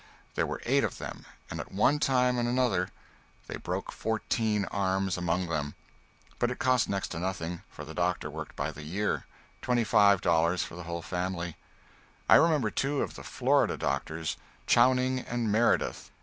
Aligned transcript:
There 0.33 0.47
were 0.47 0.63
eight 0.65 0.83
of 0.83 0.97
them, 0.97 1.27
and 1.51 1.59
at 1.59 1.71
one 1.71 1.99
time 1.99 2.39
and 2.39 2.47
another 2.49 2.89
they 3.45 3.57
broke 3.57 3.91
fourteen 3.91 4.65
arms 4.71 5.15
among 5.15 5.45
them. 5.45 5.75
But 6.39 6.49
it 6.49 6.57
cost 6.57 6.89
next 6.89 7.09
to 7.09 7.19
nothing, 7.19 7.61
for 7.69 7.85
the 7.85 7.93
doctor 7.93 8.27
worked 8.27 8.55
by 8.55 8.71
the 8.71 8.81
year 8.81 9.27
$25 9.61 10.63
for 10.63 10.73
the 10.73 10.85
whole 10.85 11.03
family. 11.03 11.55
I 12.27 12.33
remember 12.37 12.71
two 12.71 13.03
of 13.03 13.13
the 13.13 13.21
Florida 13.23 13.77
doctors, 13.77 14.37
Chowning 14.65 15.19
and 15.19 15.51
Meredith. 15.51 16.09